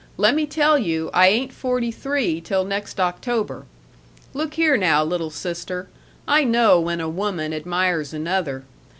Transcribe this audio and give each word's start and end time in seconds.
Lemme 0.17 0.47
tell 0.47 0.79
you 0.79 1.11
I 1.13 1.27
ain't 1.27 1.53
forty 1.53 1.91
three 1.91 2.41
till 2.41 2.65
next 2.65 2.99
October. 2.99 3.67
Look 4.33 4.55
here 4.55 4.75
now, 4.75 5.03
little 5.03 5.29
sister, 5.29 5.89
I 6.27 6.43
know 6.43 6.79
when 6.81 6.99
a 6.99 7.07
woman 7.07 7.53
admires 7.53 8.11
another. 8.11 8.63